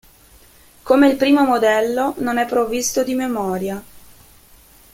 [0.81, 3.79] Come il primo modello non è provvisto di memoria.